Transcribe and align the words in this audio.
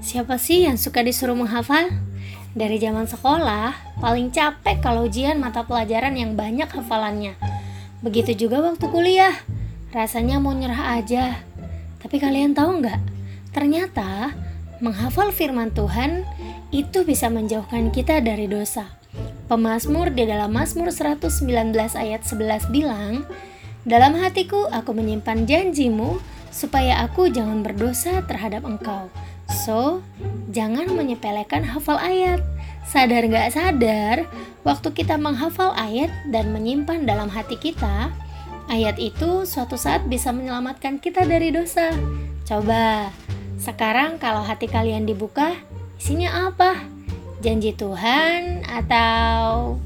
Siapa 0.00 0.40
sih 0.40 0.64
yang 0.64 0.80
suka 0.80 1.04
disuruh 1.04 1.36
menghafal? 1.36 1.92
Dari 2.56 2.80
zaman 2.80 3.04
sekolah, 3.04 4.00
paling 4.00 4.32
capek 4.32 4.80
kalau 4.80 5.04
ujian 5.04 5.36
mata 5.36 5.66
pelajaran 5.68 6.16
yang 6.16 6.32
banyak 6.32 6.68
hafalannya. 6.68 7.36
Begitu 8.00 8.48
juga 8.48 8.64
waktu 8.64 8.88
kuliah, 8.88 9.36
rasanya 9.92 10.40
mau 10.40 10.56
nyerah 10.56 10.96
aja. 10.96 11.44
Tapi 12.00 12.16
kalian 12.16 12.56
tahu 12.56 12.80
nggak? 12.80 13.00
Ternyata 13.52 14.32
menghafal 14.80 15.28
firman 15.30 15.70
Tuhan 15.76 16.24
itu 16.72 17.04
bisa 17.04 17.28
menjauhkan 17.28 17.92
kita 17.92 18.24
dari 18.24 18.48
dosa. 18.48 18.88
Pemazmur 19.46 20.08
di 20.08 20.24
dalam 20.24 20.56
Mazmur 20.56 20.88
119 20.88 21.28
ayat 21.92 22.24
11 22.24 22.72
bilang, 22.72 23.28
Dalam 23.84 24.16
hatiku 24.16 24.72
aku 24.72 24.96
menyimpan 24.96 25.44
janjimu 25.44 26.16
supaya 26.52 27.04
aku 27.04 27.32
jangan 27.32 27.60
berdosa 27.60 28.24
terhadap 28.24 28.64
engkau. 28.64 29.12
So, 29.62 30.02
jangan 30.50 30.90
menyepelekan 30.90 31.62
hafal 31.62 31.94
ayat. 31.94 32.42
Sadar 32.82 33.30
gak 33.30 33.54
sadar, 33.54 34.26
waktu 34.66 34.90
kita 34.90 35.14
menghafal 35.14 35.70
ayat 35.78 36.10
dan 36.34 36.50
menyimpan 36.50 37.06
dalam 37.06 37.30
hati 37.30 37.54
kita, 37.54 38.10
ayat 38.66 38.98
itu 38.98 39.46
suatu 39.46 39.78
saat 39.78 40.02
bisa 40.10 40.34
menyelamatkan 40.34 40.98
kita 40.98 41.22
dari 41.22 41.54
dosa. 41.54 41.94
Coba, 42.42 43.14
sekarang 43.62 44.18
kalau 44.18 44.42
hati 44.42 44.66
kalian 44.66 45.06
dibuka, 45.06 45.54
isinya 45.94 46.50
apa? 46.50 46.82
Janji 47.38 47.70
Tuhan 47.70 48.66
atau 48.66 49.78